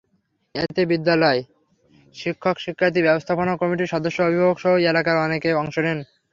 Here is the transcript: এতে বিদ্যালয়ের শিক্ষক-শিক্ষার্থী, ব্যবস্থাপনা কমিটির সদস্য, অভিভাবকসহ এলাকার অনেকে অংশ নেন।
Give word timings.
এতে 0.55 0.81
বিদ্যালয়ের 0.91 1.45
শিক্ষক-শিক্ষার্থী, 2.15 3.01
ব্যবস্থাপনা 3.03 3.53
কমিটির 3.57 3.91
সদস্য, 3.93 4.17
অভিভাবকসহ 4.21 4.71
এলাকার 4.83 5.17
অনেকে 5.25 5.49
অংশ 5.61 5.75
নেন। 5.79 5.99